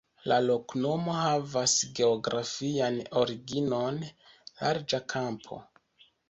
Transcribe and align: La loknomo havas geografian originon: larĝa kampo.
La 0.29 0.37
loknomo 0.43 1.17
havas 1.17 1.75
geografian 1.99 2.97
originon: 3.25 4.01
larĝa 4.63 5.03
kampo. 5.15 5.63